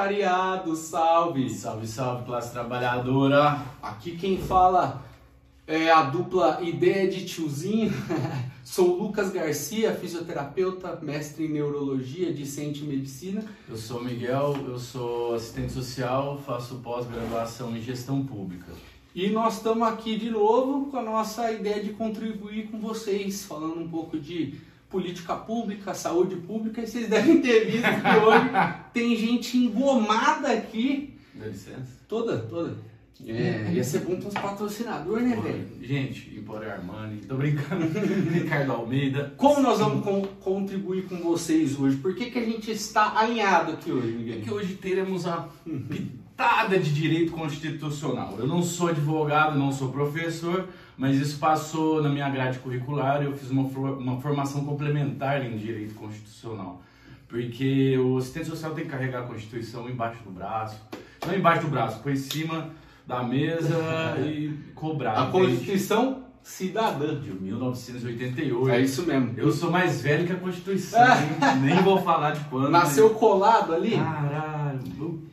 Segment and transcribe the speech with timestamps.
[0.00, 1.50] proletariado, salve!
[1.50, 3.62] Salve, salve, classe trabalhadora!
[3.82, 5.04] Aqui quem fala
[5.66, 7.92] é a dupla Ideia de Tiozinho.
[8.64, 13.44] Sou Lucas Garcia, fisioterapeuta, mestre em neurologia, discente em medicina.
[13.68, 18.72] Eu sou Miguel, eu sou assistente social, faço pós-graduação em gestão pública.
[19.14, 23.80] E nós estamos aqui de novo com a nossa ideia de contribuir com vocês, falando
[23.80, 24.54] um pouco de
[24.90, 28.50] política pública, saúde pública, e vocês devem ter visto que hoje
[28.92, 31.14] tem gente engomada aqui.
[31.34, 31.86] Dá licença?
[32.08, 32.76] Toda, toda.
[33.26, 35.68] É, ia ser bom ter uns patrocinadores, né, velho?
[35.82, 37.86] Gente, Empório Armani, tô brincando.
[38.32, 39.34] Ricardo Almeida.
[39.36, 41.98] Como nós vamos con- contribuir com vocês hoje?
[41.98, 44.40] Por que, que a gente está alinhado aqui hoje, É Miguel?
[44.40, 45.46] que hoje teremos a
[46.40, 48.34] pitada de direito constitucional.
[48.38, 53.36] Eu não sou advogado, não sou professor, mas isso passou na minha grade curricular eu
[53.36, 56.80] fiz uma, uma formação complementar em direito constitucional.
[57.28, 60.80] Porque o assistente social tem que carregar a Constituição embaixo do braço.
[61.26, 62.70] Não embaixo do braço, por em cima
[63.06, 63.76] da mesa
[64.24, 65.18] e cobrar.
[65.18, 65.32] A entende?
[65.32, 67.20] Constituição Cidadã.
[67.20, 68.70] de 1988.
[68.70, 69.34] É isso mesmo.
[69.36, 71.00] Eu sou mais velho que a Constituição,
[71.60, 72.70] nem vou falar de quando.
[72.70, 73.90] Nasceu colado ali?
[73.90, 75.30] Caralho.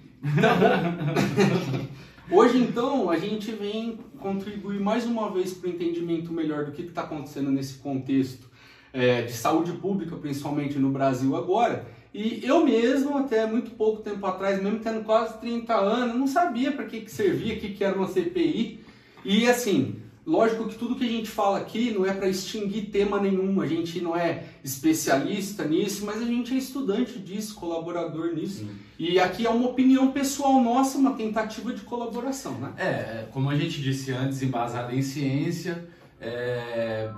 [2.29, 6.81] Hoje, então, a gente vem contribuir mais uma vez para o entendimento melhor do que
[6.81, 8.49] está acontecendo nesse contexto
[8.91, 11.85] é, de saúde pública, principalmente no Brasil agora.
[12.13, 16.71] E eu mesmo, até muito pouco tempo atrás, mesmo tendo quase 30 anos, não sabia
[16.71, 18.79] para que, que servia, o que, que era uma CPI.
[19.23, 23.19] E assim, lógico que tudo que a gente fala aqui não é para extinguir tema
[23.21, 28.59] nenhum, a gente não é especialista nisso, mas a gente é estudante disso, colaborador nisso.
[28.59, 28.86] Sim.
[28.99, 32.73] E aqui é uma opinião pessoal nossa, uma tentativa de colaboração, né?
[32.77, 35.87] É, como a gente disse antes, embasada em ciência,
[36.19, 37.11] é...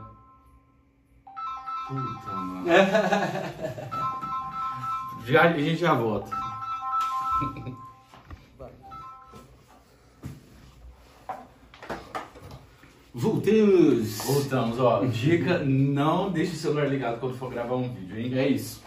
[1.87, 2.65] Puta, mano.
[5.25, 6.35] Já, a gente já volta.
[13.13, 14.17] Voltemos!
[14.25, 15.05] Voltamos, ó.
[15.05, 18.37] Dica, não deixe o celular ligado quando for gravar um vídeo, hein?
[18.39, 18.81] É isso.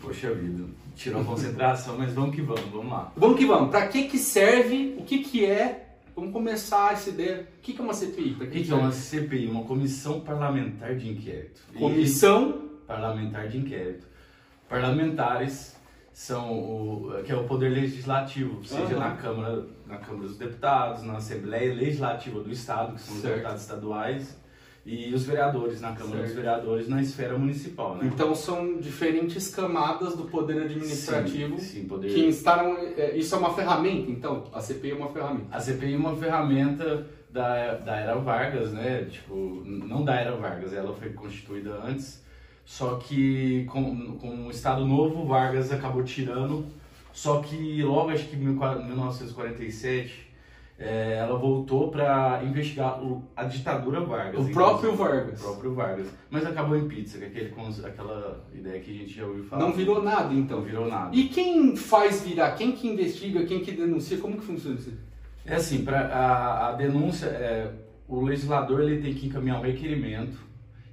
[0.00, 0.64] Poxa vida,
[0.94, 3.12] tirou a concentração, mas vamos que vamos, vamos lá.
[3.16, 3.70] Vamos que vamos.
[3.70, 4.96] Para que que serve?
[4.98, 5.88] O que que é?
[6.14, 7.48] Vamos começar essa ideia.
[7.58, 8.32] O que que é uma CPI?
[8.32, 8.82] O que, que é serve?
[8.82, 9.46] uma CPI?
[9.48, 11.60] Uma Comissão Parlamentar de Inquérito.
[11.74, 14.06] E- Comissão parlamentar de inquérito.
[14.68, 15.74] Parlamentares
[16.12, 18.98] são o que é o poder legislativo, seja Aham.
[18.98, 23.34] na Câmara, na Câmara dos Deputados, na Assembleia Legislativa do Estado, que são os Certo.
[23.36, 24.36] deputados estaduais,
[24.84, 26.26] e os vereadores na Câmara Certo.
[26.26, 28.10] dos Vereadores na esfera municipal, né?
[28.12, 32.12] Então são diferentes camadas do poder administrativo Sim, sim, poder.
[32.12, 32.76] que instaram.
[32.96, 34.44] é, Isso é uma ferramenta, então?
[34.52, 35.46] A CPI é uma ferramenta.
[35.56, 39.04] A CPI é uma ferramenta da, da era Vargas, né?
[39.08, 42.20] Tipo, não da era Vargas, ela foi constituída antes,
[42.64, 46.66] só que com, com o Estado Novo, Vargas acabou tirando,
[47.12, 50.31] só que logo, acho que em 1947,
[50.78, 54.46] eh, ela voltou para investigar o- a ditadura Vargas.
[54.46, 55.10] O próprio inclusive.
[55.18, 55.40] Vargas.
[55.40, 56.06] O próprio Vargas.
[56.30, 57.54] Mas acabou em pizza, que é aquele,
[57.86, 59.62] aquela ideia que a gente já ouviu falar.
[59.64, 60.58] Não virou nada, então.
[60.58, 61.14] Não virou nada.
[61.14, 62.52] E quem faz virar?
[62.52, 63.44] Quem que investiga?
[63.44, 64.18] Quem que denuncia?
[64.18, 64.92] Como que funciona isso?
[65.44, 67.72] É assim, pra, a, a denúncia, é,
[68.08, 70.38] o legislador ele tem que encaminhar um requerimento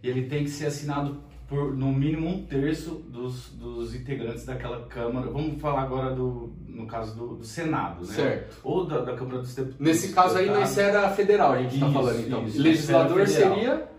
[0.02, 4.86] e ele tem que ser assinado por no mínimo um terço dos, dos integrantes daquela
[4.86, 5.32] Câmara.
[5.32, 8.14] Vamos falar agora do, no caso do, do Senado, né?
[8.14, 8.60] Certo.
[8.64, 9.86] Ou da, da Câmara dos Deputados.
[9.86, 12.46] Nesse caso aí, na esfera federal, a gente está falando, então.
[12.46, 13.90] isso, Legislador seria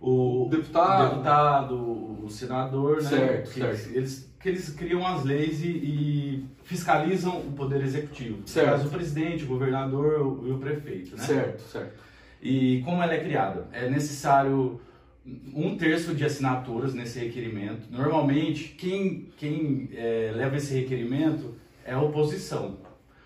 [0.00, 1.04] o deputado.
[1.04, 3.08] o deputado, o senador, né?
[3.08, 3.90] Certo, que, certo.
[3.94, 8.38] Eles, que eles criam as leis e, e fiscalizam o poder executivo.
[8.46, 8.66] Certo.
[8.66, 11.22] No caso, o presidente, o governador e o prefeito, né?
[11.22, 12.02] Certo, certo.
[12.42, 13.68] E como ela é criada?
[13.72, 14.80] É necessário
[15.54, 17.86] um terço de assinaturas nesse requerimento.
[17.90, 21.54] Normalmente, quem, quem eh, leva esse requerimento
[21.84, 22.78] é a oposição.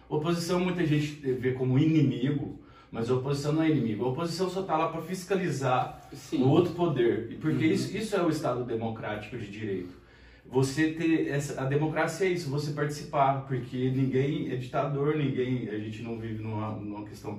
[0.08, 2.58] Oposição muita gente vê como inimigo,
[2.90, 4.04] mas a oposição não é inimigo.
[4.04, 6.42] A oposição só está lá para fiscalizar Sim.
[6.42, 7.28] o outro poder.
[7.32, 7.72] E Porque Uhum.
[7.72, 9.98] isso, isso é o Estado democrático de direito.
[10.46, 15.78] Você ter essa, a democracia é isso, você participar, porque ninguém é ditador, ninguém, a
[15.78, 17.38] gente não vive numa, numa questão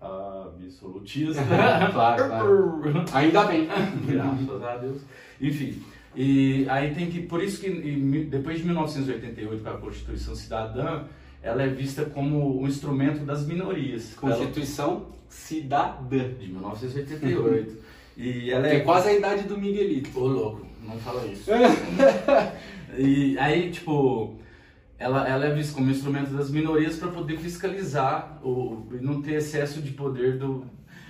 [0.00, 1.42] absolutista.
[1.92, 2.82] claro, claro.
[3.12, 3.68] Ainda bem.
[4.06, 5.02] Graças a Deus.
[5.40, 5.82] Enfim,
[6.14, 7.68] e aí tem que, por isso que
[8.30, 11.04] depois de 1988, com a Constituição Cidadã,
[11.42, 14.14] ela é vista como um instrumento das minorias.
[14.14, 16.16] Constituição Cidadã.
[16.16, 17.76] Ela- de 1988.
[18.16, 20.18] E ela é é quase a idade do Miguelito.
[20.18, 21.50] Ô, louco, não fala isso.
[22.96, 24.36] e aí, tipo,
[24.98, 29.82] ela, ela é vista como instrumento das minorias para poder fiscalizar o, não ter excesso
[29.82, 30.64] de poder do,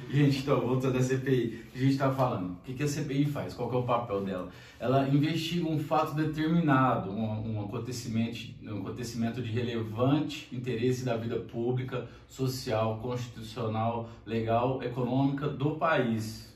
[0.09, 3.55] Gente, então, voltando à CPI, a gente está falando, o que, que a CPI faz?
[3.55, 4.49] Qual é o papel dela?
[4.79, 11.37] Ela investiga um fato determinado, um, um, acontecimento, um acontecimento de relevante interesse da vida
[11.37, 16.55] pública, social, constitucional, legal, econômica do país.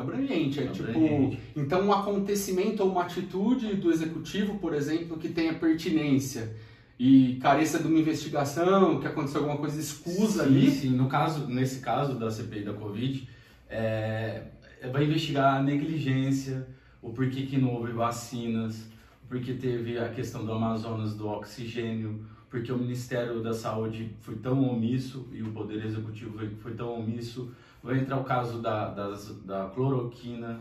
[0.00, 1.36] Abrangente, é tipo.
[1.56, 6.54] Então, um acontecimento ou uma atitude do executivo, por exemplo, que tenha pertinência
[6.98, 10.70] e careça de uma investigação, que aconteceu alguma coisa escusa sim, ali.
[10.70, 13.26] Sim, no caso, nesse caso da CPI da Covid,
[13.68, 14.42] é,
[14.92, 16.66] vai investigar a negligência,
[17.00, 18.82] o porquê que não houve vacinas,
[19.24, 24.34] o porquê teve a questão do Amazonas do oxigênio, porque o Ministério da Saúde foi
[24.34, 27.50] tão omisso e o Poder Executivo foi tão omisso.
[27.82, 30.60] Vai entrar o caso da, das, da cloroquina,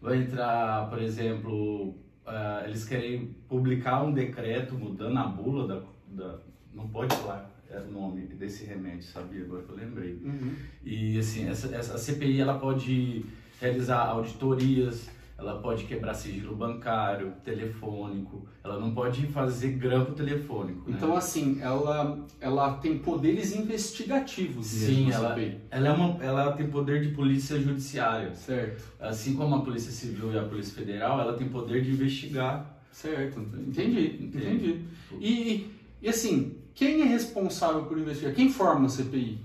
[0.00, 1.90] vai entrar, por exemplo,
[2.26, 6.38] uh, eles querem publicar um decreto mudando a bula da, da
[6.74, 7.50] não pode falar
[7.86, 9.44] o nome desse remédio, sabia?
[9.44, 10.14] Agora que eu lembrei.
[10.24, 10.54] Uhum.
[10.82, 13.24] E assim, essa, essa a CPI ela pode
[13.60, 20.90] realizar auditorias, ela pode quebrar sigilo bancário, telefônico, ela não pode fazer grampo telefônico.
[20.90, 20.96] Né?
[20.96, 24.66] Então, assim, ela, ela tem poderes investigativos.
[24.66, 25.36] Sim, ela,
[25.70, 28.34] ela, é uma, ela tem poder de polícia judiciária.
[28.34, 28.82] Certo.
[28.98, 32.76] Assim como a Polícia Civil e a Polícia Federal, ela tem poder de investigar.
[32.90, 34.84] Certo, entendi, entendi.
[35.20, 35.70] E,
[36.02, 38.34] e assim, quem é responsável por investigar?
[38.34, 39.38] Quem forma a CPI?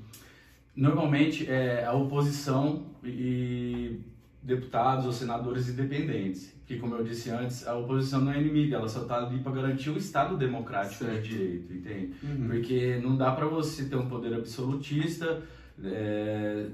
[0.76, 4.00] Normalmente é a oposição e
[4.44, 6.54] deputados ou senadores independentes.
[6.66, 9.52] Que, como eu disse antes, a oposição não é inimiga, ela só está ali para
[9.52, 11.22] garantir o Estado democrático certo.
[11.22, 12.14] de direito, entende?
[12.24, 12.48] Uhum.
[12.48, 15.42] Porque não dá para você ter um poder absolutista,
[15.84, 16.68] é,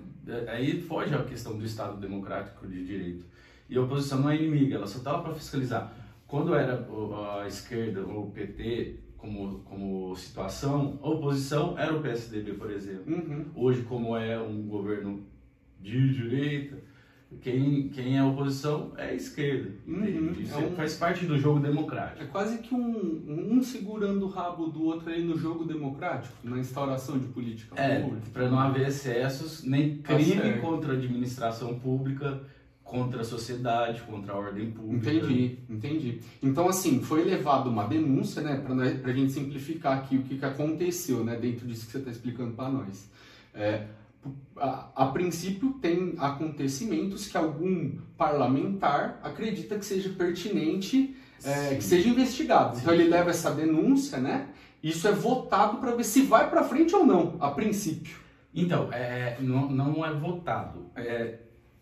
[0.48, 3.26] aí foge a questão do Estado democrático de direito.
[3.68, 5.94] E a oposição não é inimiga, ela só está lá para fiscalizar.
[6.28, 6.88] Quando era
[7.42, 13.04] a esquerda ou o PT como, como situação, a oposição era o PSDB, por exemplo.
[13.08, 13.46] Uhum.
[13.56, 15.26] Hoje, como é um governo
[15.80, 16.78] de direita,
[17.42, 19.72] quem, quem é oposição é a esquerda.
[19.88, 20.34] Uhum.
[20.40, 22.24] Isso é um, faz parte do jogo democrático.
[22.24, 26.58] É quase que um, um segurando o rabo do outro aí no jogo democrático, na
[26.58, 28.04] instauração de política é,
[28.34, 32.42] Para não haver excessos, nem tá crime tá contra a administração pública,
[32.84, 35.14] contra a sociedade, contra a ordem pública.
[35.14, 36.22] Entendi, entendi.
[36.42, 40.46] Então, assim, foi levado uma denúncia, né, para a gente simplificar aqui o que, que
[40.46, 43.08] aconteceu, né, dentro disso que você está explicando para nós.
[43.54, 43.86] É,
[44.58, 52.10] a, a, princípio tem acontecimentos que algum parlamentar acredita que seja pertinente, é, que seja
[52.10, 52.76] investigado.
[52.76, 52.82] Sim.
[52.82, 54.50] Então ele leva essa denúncia, né?
[54.84, 58.18] Isso é votado para ver se vai para frente ou não, a princípio.
[58.54, 60.90] Então, é, não, não é votado.
[60.96, 61.40] É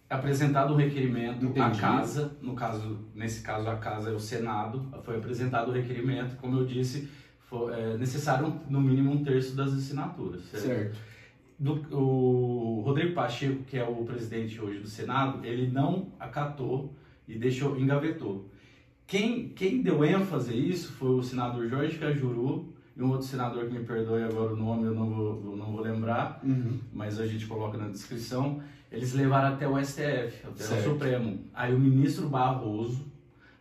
[0.10, 1.60] apresentado o requerimento Entendi.
[1.60, 6.38] à casa, no caso, nesse caso a casa é o Senado, foi apresentado o requerimento,
[6.38, 7.10] como eu disse,
[7.40, 10.44] foi é necessário no mínimo um terço das assinaturas.
[10.46, 10.66] certo.
[10.66, 11.17] certo
[11.60, 16.94] do, o Rodrigo Pacheco, que é o presidente hoje do Senado, ele não acatou
[17.28, 18.50] e deixou, engavetou.
[19.06, 23.66] Quem, quem deu ênfase a isso foi o senador Jorge Cajuru e um outro senador
[23.66, 26.80] que me perdoe agora o nome, eu não vou, eu não vou lembrar, uhum.
[26.92, 28.62] mas a gente coloca na descrição.
[28.92, 30.80] Eles levaram até o STF, até certo.
[30.80, 31.40] o Supremo.
[31.54, 33.06] Aí o ministro Barroso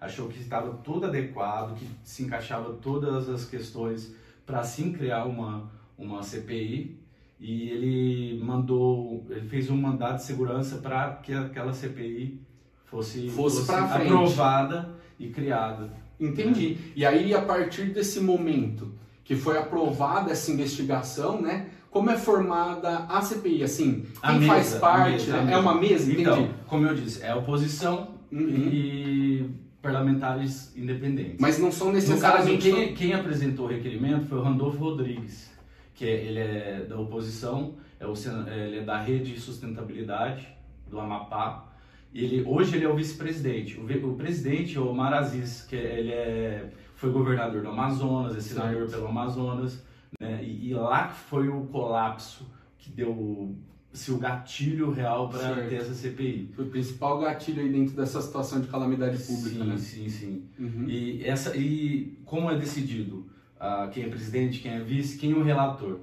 [0.00, 5.70] achou que estava tudo adequado, que se encaixava todas as questões para sim criar uma,
[5.98, 7.05] uma CPI
[7.38, 12.40] e ele mandou, ele fez um mandado de segurança para que aquela CPI
[12.86, 15.90] fosse, fosse, fosse aprovada e criada.
[16.18, 16.70] Entendi.
[16.70, 16.76] Né?
[16.96, 21.66] E aí, a partir desse momento que foi aprovada essa investigação, né?
[21.90, 23.64] Como é formada a CPI?
[23.64, 25.30] Assim, a quem mesa, faz parte?
[25.30, 26.04] Mesa, é uma mesa?
[26.12, 26.20] Entendi.
[26.20, 28.48] Então, como eu disse, é oposição uhum.
[28.48, 29.50] e
[29.82, 31.36] parlamentares independentes.
[31.40, 32.70] Mas não são necessariamente...
[32.70, 35.55] Caso, quem, quem apresentou o requerimento foi o Randolfo Rodrigues
[35.96, 38.12] que é, ele é da oposição, é o,
[38.48, 40.46] ele é da Rede de Sustentabilidade
[40.88, 41.72] do Amapá.
[42.14, 43.80] Ele, hoje ele é o vice-presidente.
[43.80, 48.36] O, o, presidente é o Omar Aziz, que é, ele é, foi governador do Amazonas,
[48.36, 49.82] é senador pelo Amazonas.
[50.20, 50.44] Né?
[50.44, 52.46] E, e, lá foi o colapso
[52.78, 53.56] que deu
[53.92, 56.50] se o gatilho real para ter essa CPI.
[56.54, 59.76] Foi o principal gatilho aí dentro dessa situação de calamidade pública, sim, né?
[59.78, 60.84] Sim, sim, uhum.
[60.86, 63.26] E, essa, e como é decidido?
[63.60, 66.00] Uh, quem é presidente, quem é vice, quem é o relator.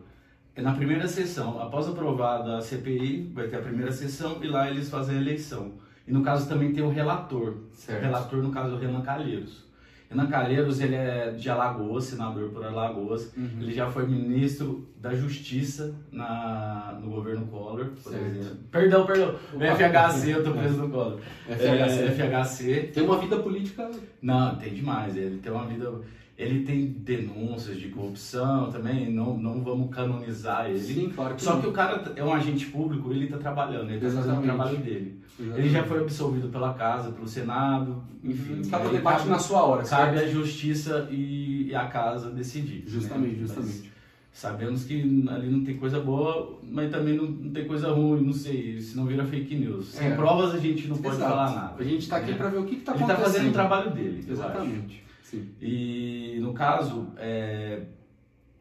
[0.55, 4.69] É na primeira sessão, após aprovada a CPI, vai ter a primeira sessão e lá
[4.69, 5.71] eles fazem a eleição.
[6.07, 7.55] E no caso também tem o relator.
[7.71, 7.99] Certo.
[7.99, 9.63] O relator, no caso, é o Renan Calheiros.
[10.09, 13.33] Renan Calheiros, ele é de Alagoas, senador por Alagoas.
[13.35, 13.61] Uhum.
[13.61, 18.57] Ele já foi ministro da Justiça na, no governo Collor, por exemplo.
[18.69, 19.35] Perdão, perdão.
[19.53, 21.19] O FHC, eu tô preso no Collor.
[21.47, 22.03] FHC.
[22.03, 22.91] É, FHC.
[22.93, 23.89] Tem uma vida política...
[24.21, 25.17] Não, tem demais.
[25.17, 25.91] Ele tem uma vida
[26.35, 30.79] Ele tem denúncias de corrupção também, não, não vamos canonizar ele.
[30.79, 31.61] Sim, claro que Só não.
[31.61, 34.77] que o cara é um agente público, ele está trabalhando, ele está fazendo o trabalho
[34.77, 35.21] dele.
[35.39, 35.59] Exatamente.
[35.59, 38.61] Ele já foi absolvido pela casa, pelo Senado, enfim.
[38.69, 39.83] Cada debate cabe, na sua hora.
[39.83, 42.83] Cabe a justiça e a casa decidir.
[42.87, 43.39] Justamente, né?
[43.39, 43.83] justamente.
[43.83, 43.93] Mas
[44.31, 48.33] sabemos que ali não tem coisa boa, mas também não, não tem coisa ruim, não
[48.33, 49.89] sei, se não vira fake news.
[49.89, 50.15] Sem é.
[50.15, 51.29] provas a gente não pode Exato.
[51.29, 51.75] falar nada.
[51.77, 52.37] A gente está aqui né?
[52.37, 53.11] para ver o que está acontecendo.
[53.11, 54.25] Ele está fazendo o trabalho dele.
[54.27, 55.03] Exatamente.
[55.33, 55.49] Sim.
[55.59, 57.81] E no caso, é,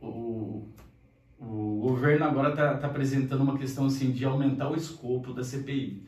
[0.01, 0.67] o,
[1.39, 6.03] o governo agora está tá apresentando uma questão assim de aumentar o escopo da CPI.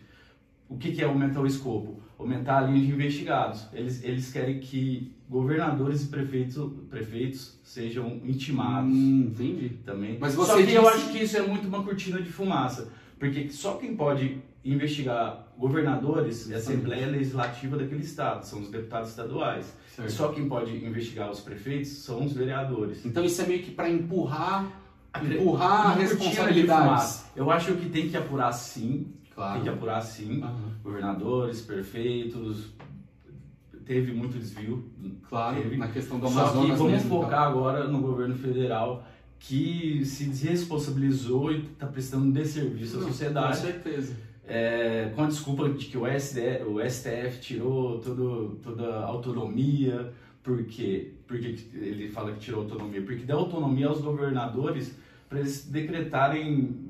[0.69, 2.01] O que, que é aumentar o escopo?
[2.19, 3.67] Aumentar a linha de investigados.
[3.73, 8.91] Eles, eles querem que governadores e prefeitos, prefeitos sejam intimados.
[8.91, 9.69] Hum, entendi.
[9.85, 10.17] Também.
[10.19, 10.77] Mas você só que disse...
[10.77, 12.91] eu acho que isso é muito uma cortina de fumaça.
[13.19, 19.75] Porque só quem pode investigar governadores a Assembleia Legislativa daquele estado, são os deputados estaduais.
[19.95, 20.11] Certo.
[20.11, 23.05] Só quem pode investigar os prefeitos são os vereadores.
[23.05, 24.67] Então isso é meio que para empurrar,
[25.23, 27.21] empurrar a responsabilidade.
[27.37, 29.55] Eu acho que tem que apurar sim, claro.
[29.55, 30.73] tem que apurar sim, uhum.
[30.83, 32.73] governadores, prefeitos,
[33.85, 34.91] teve muito desvio.
[35.29, 35.77] Claro, teve.
[35.77, 36.53] na questão do Amazonas.
[36.55, 37.43] Só que vamos mesmo, focar então.
[37.43, 39.07] agora no governo federal
[39.39, 43.59] que se desresponsabilizou e está prestando um desserviço à sociedade.
[43.59, 44.17] Com certeza.
[44.47, 50.13] É, com a desculpa de que o, STF, o STF tirou todo, toda a autonomia.
[50.43, 51.13] Por quê?
[51.27, 53.01] Porque ele fala que tirou autonomia?
[53.01, 54.95] Porque deu autonomia aos governadores
[55.29, 56.87] para eles decretarem,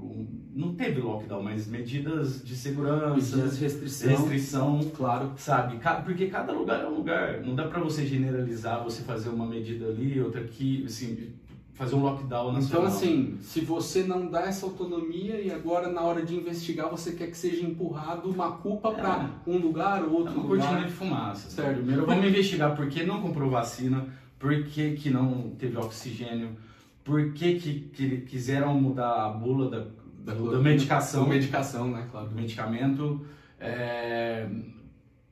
[0.54, 5.80] não teve lockdown, mas medidas de segurança, medidas de restrição, restrição, claro, sabe?
[6.04, 9.86] Porque cada lugar é um lugar, não dá para você generalizar, você fazer uma medida
[9.86, 11.32] ali, outra aqui, assim,
[11.74, 12.86] fazer um lockdown nacional.
[12.86, 17.12] Então, assim, se você não dá essa autonomia e agora na hora de investigar você
[17.12, 18.94] quer que seja empurrado uma culpa é.
[18.94, 20.68] para um lugar ou outro é uma lugar.
[20.68, 21.50] cortina de fumaça.
[21.50, 21.78] Certo.
[21.78, 24.06] Primeiro vamos investigar por que não comprou vacina,
[24.38, 26.56] por que, que não teve oxigênio,
[27.02, 29.86] por que, que, que quiseram mudar a bula da,
[30.18, 31.24] da, da medicação.
[31.24, 32.06] Da medicação, né?
[32.10, 32.28] Claro.
[32.28, 33.26] Do medicamento.
[33.58, 34.48] É,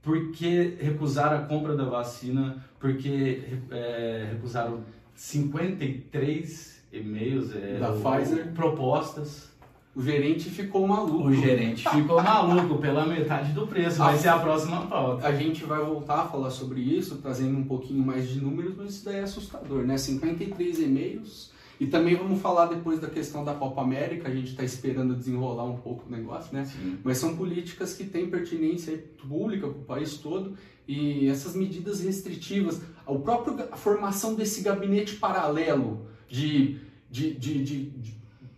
[0.03, 2.65] por que recusaram a compra da vacina?
[2.81, 4.83] Por que é, recusaram
[5.15, 9.51] 53 e-mails é, da Pfizer propostas.
[9.95, 11.29] O gerente ficou maluco.
[11.29, 13.99] O gerente ficou maluco pela metade do preço.
[13.99, 15.27] Vai ser a próxima pauta.
[15.27, 18.95] A gente vai voltar a falar sobre isso, trazendo um pouquinho mais de números, mas
[18.95, 19.99] isso daí é assustador, né?
[19.99, 21.53] 53 e-mails.
[21.79, 25.65] E também vamos falar depois da questão da Copa América, a gente está esperando desenrolar
[25.65, 26.65] um pouco o negócio, né?
[26.65, 26.99] Sim.
[27.03, 28.97] Mas são políticas que têm pertinência
[29.29, 36.07] pública para o país todo e essas medidas restritivas, a própria formação desse gabinete paralelo
[36.29, 36.79] de,
[37.11, 37.93] de, de, de,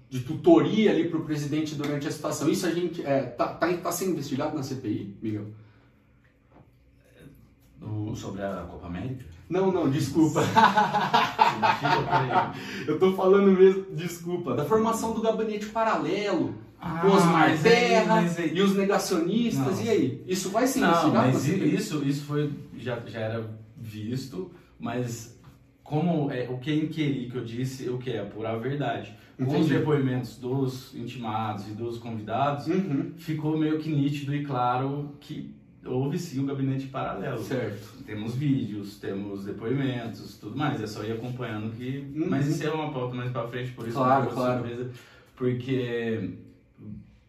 [0.09, 3.49] de tutoria ali para o presidente durante a situação, isso a gente está é, tá,
[3.49, 5.47] tá, tá sendo investigado na CPI, Miguel?
[8.15, 9.25] sobre a Copa América?
[9.49, 10.41] Não, não, desculpa.
[12.87, 14.55] Eu tô falando mesmo, desculpa.
[14.55, 16.55] Da formação do gabinete paralelo.
[16.87, 18.23] Ah, Osmar Terra
[18.53, 19.85] e os negacionistas, não.
[19.85, 20.23] e aí?
[20.27, 25.35] Isso vai ser Não, mas isso, isso foi, já, já era visto, mas
[25.83, 29.17] como é, o que é inquirir que eu disse, o que é apurar a verdade.
[29.39, 33.15] Com os depoimentos dos intimados e dos convidados, uhum.
[33.17, 37.43] ficou meio que nítido e claro que houve sim um gabinete paralelo.
[37.43, 38.05] Certo.
[38.05, 40.81] Temos vídeos, temos depoimentos, tudo mais.
[40.83, 42.07] É só ir acompanhando que.
[42.15, 42.27] Uhum.
[42.29, 44.61] Mas isso é uma pauta mais pra frente, por isso claro, claro.
[44.61, 44.91] surpresa.
[45.35, 46.31] Porque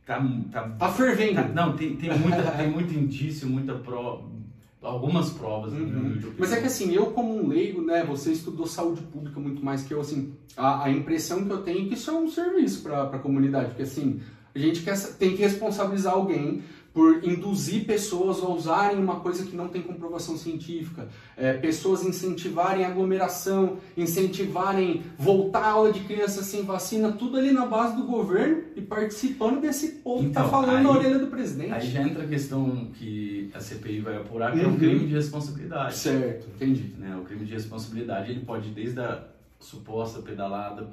[0.06, 0.26] tá.
[0.52, 1.36] Tá, tá fervendo.
[1.36, 4.36] Tá, não, tem, tem, muita, tem muito indício, muita prova.
[4.82, 6.20] Algumas provas, uhum.
[6.38, 9.82] Mas é que assim, eu como um leigo, né, você estudou saúde pública muito mais
[9.82, 12.84] que eu, assim, a, a impressão que eu tenho é que isso é um serviço
[12.84, 14.22] para a comunidade, porque assim,
[14.54, 16.62] a gente quer, tem que responsabilizar alguém
[16.96, 22.86] por induzir pessoas a usarem uma coisa que não tem comprovação científica, é, pessoas incentivarem
[22.86, 28.64] aglomeração, incentivarem voltar à aula de criança sem vacina, tudo ali na base do governo
[28.78, 31.74] e participando desse povo então, que está falando aí, na orelha do presidente.
[31.74, 34.64] Aí já entra a questão que a CPI vai apurar, que uhum.
[34.64, 34.78] é o uhum.
[34.78, 35.98] crime de responsabilidade.
[35.98, 36.94] Certo, entendi.
[36.98, 37.14] Né?
[37.18, 39.22] O crime de responsabilidade ele pode desde a
[39.60, 40.88] suposta pedalada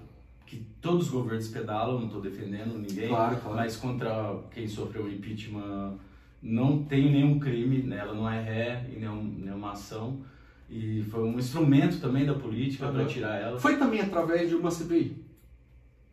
[0.53, 3.57] que todos os governos pedalam, não estou defendendo ninguém, claro, claro.
[3.57, 5.97] mas contra quem sofreu impeachment
[6.43, 7.97] não tem nenhum crime, né?
[7.97, 10.21] ela não é ré em nenhum, nenhuma ação.
[10.69, 12.93] E foi um instrumento também da política uhum.
[12.93, 13.59] para tirar ela.
[13.59, 15.17] Foi também através de uma CPI?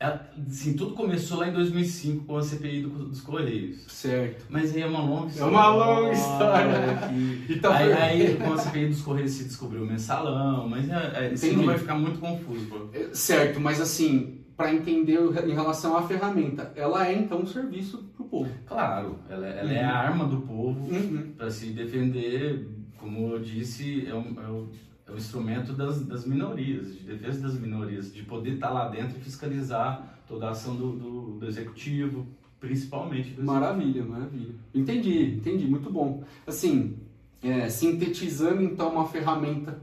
[0.01, 3.83] É, sim, tudo começou lá em 2005 com a CPI do, dos Correios.
[3.89, 4.45] Certo.
[4.49, 5.49] Mas aí é uma longa história.
[5.49, 6.97] É uma longa história.
[7.09, 7.53] Que...
[7.59, 11.51] Então, aí, aí, com a CPI dos Correios se descobriu o mensalão, mas é, é,
[11.51, 12.65] não vai ficar muito confuso.
[12.67, 12.87] Pô.
[12.93, 17.97] É, certo, mas assim, para entender em relação à ferramenta, ela é então um serviço
[18.15, 18.51] para o povo.
[18.65, 19.75] Claro, ela, ela uhum.
[19.75, 21.33] é a arma do povo uhum.
[21.37, 24.63] para se defender, como eu disse, é, um, é,
[25.09, 29.17] é o instrumento das, das minorias, de defesa das minorias, de poder estar lá dentro
[29.17, 32.27] e fiscalizar toda a ação do, do, do executivo,
[32.59, 34.53] principalmente do Maravilha, maravilha.
[34.73, 36.23] Entendi, entendi, muito bom.
[36.45, 36.97] Assim,
[37.41, 39.79] é, sintetizando então uma ferramenta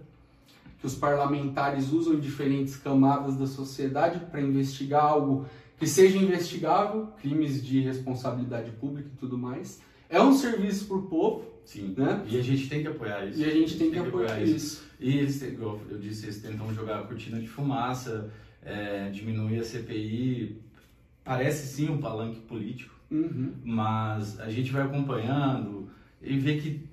[0.78, 5.46] que os parlamentares usam em diferentes camadas da sociedade para investigar algo
[5.78, 9.80] que seja investigável, crimes de responsabilidade pública e tudo mais.
[10.08, 11.55] É um serviço para o povo.
[11.66, 11.94] Sim.
[11.98, 12.24] Né?
[12.28, 13.40] E a gente tem que apoiar isso.
[13.40, 14.54] E a gente tem, que, apoiar, isso.
[14.54, 14.84] isso.
[15.00, 18.30] E eles, igual eu disse, eles tentam jogar a cortina de fumaça,
[18.62, 20.62] é, diminuir a CPI.
[21.24, 23.52] Parece sim um palanque político, Uhum.
[23.64, 25.88] mas a gente vai acompanhando
[26.22, 26.88] e vê que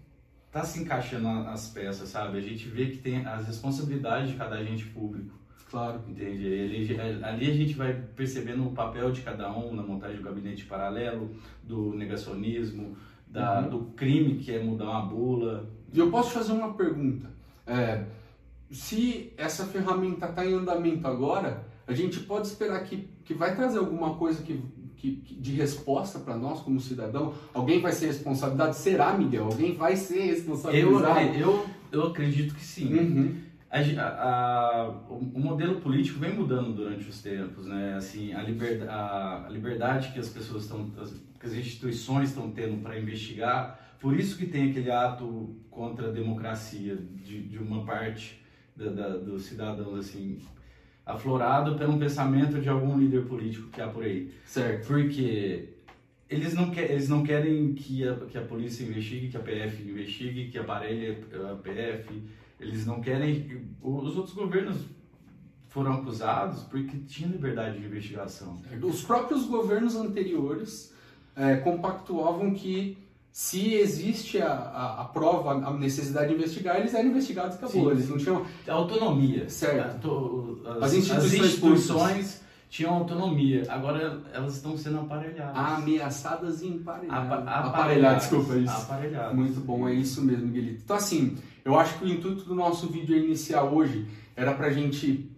[0.52, 2.38] tá se encaixando as peças, sabe?
[2.38, 5.36] A gente vê que tem as responsabilidades de cada agente público.
[5.70, 6.02] Claro.
[6.08, 6.46] Entende?
[6.46, 10.66] Ali, ali a gente vai percebendo o papel de cada um na montagem do gabinete
[10.66, 12.96] paralelo, do negacionismo,
[13.34, 13.70] da, Uhum.
[13.70, 15.70] do crime que é mudar uma bula.
[15.92, 17.30] E eu posso fazer uma pergunta.
[17.66, 18.04] É,
[18.70, 23.80] se essa ferramenta está em andamento agora, a gente pode esperar que, que vai trazer
[23.80, 24.62] alguma coisa que,
[24.96, 27.34] que, que- de resposta para nós como cidadão?
[27.54, 28.74] Alguém vai ser responsabilizado?
[28.76, 29.46] Será, Miguel?
[29.46, 31.20] Alguém vai ser Eu, responsabilizado?
[31.38, 32.94] eu, eu acredito que sim.
[32.94, 33.36] Uhum.
[33.74, 37.96] A a- o modelo político vem mudando durante os tempos, né?
[37.96, 40.92] Assim, a, liber, a, a liberdade que as pessoas estão,
[41.40, 46.12] que as instituições estão tendo para investigar, por isso que tem aquele ato contra a
[46.12, 48.40] democracia de, de uma parte
[48.76, 50.40] da, da, dos cidadãos, assim,
[51.04, 54.32] aflorado pelo pensamento de algum líder político que há por aí.
[54.46, 54.86] Certo.
[54.86, 55.70] Porque
[56.30, 59.82] eles não, quer, eles não querem que a, que a polícia investigue, que a PF
[59.90, 61.18] investigue, que aparelhe
[61.52, 62.22] a PF.
[62.64, 63.68] Eles não querem.
[63.82, 64.78] Os outros governos
[65.68, 68.62] foram acusados porque tinha liberdade de investigação.
[68.82, 70.94] Os próprios governos anteriores
[71.36, 72.98] é, compactuavam que
[73.32, 77.86] se existe a, a, a prova, a necessidade de investigar, eles eram investigados e acabou.
[77.86, 77.92] Sim.
[77.92, 79.50] Eles não tinham autonomia.
[79.50, 80.62] Certo.
[80.68, 83.66] As, As instituições as instituições tinham autonomia.
[83.70, 85.58] Agora elas estão sendo aparelhadas.
[85.58, 87.32] ameaçadas e emparelhadas.
[87.32, 88.72] Apa- Aparelhadas, desculpa isso.
[88.74, 89.36] Aparelhadas.
[89.36, 90.82] Muito bom, é isso mesmo, Miguelito.
[90.84, 95.30] Então, assim, eu acho que o intuito do nosso vídeo inicial hoje era pra gente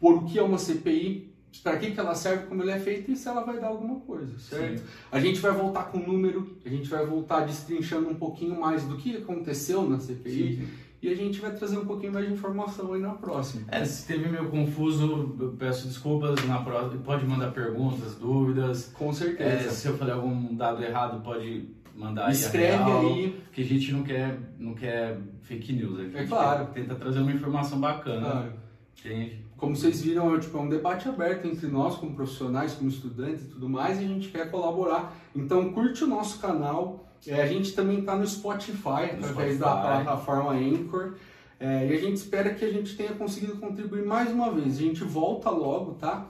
[0.00, 1.28] pôr o que é uma CPI,
[1.62, 4.00] para que, que ela serve, como ela é feita e se ela vai dar alguma
[4.00, 4.78] coisa, certo?
[4.78, 4.84] Sim.
[5.10, 8.96] A gente vai voltar com número, a gente vai voltar destrinchando um pouquinho mais do
[8.96, 10.68] que aconteceu na CPI Sim.
[11.02, 13.64] e a gente vai trazer um pouquinho mais de informação aí na próxima.
[13.68, 17.02] É, se teve meio confuso, eu peço desculpas na próxima.
[17.02, 18.90] Pode mandar perguntas, dúvidas.
[18.94, 19.70] Com É, certeza.
[19.70, 21.68] se eu falei algum dado errado, pode
[22.00, 23.40] mandar aí a Escreve real, aí.
[23.52, 25.98] Que a gente não quer, não quer fake news.
[25.98, 26.66] A gente É claro.
[26.66, 28.30] quer- tenta trazer uma informação bacana.
[28.30, 28.52] Claro.
[28.98, 29.44] Entende?
[29.56, 33.42] Como vocês viram, é, tipo, é um debate aberto entre nós, como profissionais, como estudantes
[33.44, 35.14] e tudo mais, e a gente quer colaborar.
[35.36, 37.06] Então, curte o nosso canal.
[37.26, 39.58] É, a gente também está no Spotify, No através Spotify.
[39.58, 41.14] da plataforma Anchor.
[41.60, 44.78] É, e a gente espera que a gente tenha conseguido contribuir mais uma vez.
[44.78, 46.26] A gente volta logo, tá?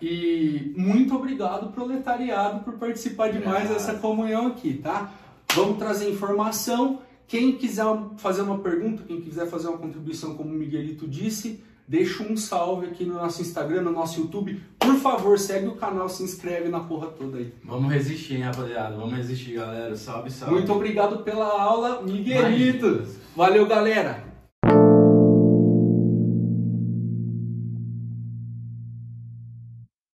[0.00, 3.74] E muito obrigado, proletariado, por participar de mais Obrigado.
[3.74, 5.12] dessa comunhão aqui, tá?
[5.54, 6.98] Vamos trazer informação.
[7.28, 7.84] Quem quiser
[8.16, 12.86] fazer uma pergunta, quem quiser fazer uma contribuição, como o Miguelito disse, deixa um salve
[12.88, 14.60] aqui no nosso Instagram, no nosso YouTube.
[14.80, 17.54] Por favor, segue o canal, se inscreve na porra toda aí.
[17.64, 18.96] Vamos resistir, hein, rapaziada?
[18.96, 19.94] Vamos resistir, galera.
[19.94, 20.54] Salve, salve.
[20.54, 23.06] Muito obrigado pela aula, Miguelito.
[23.36, 24.21] Valeu, galera.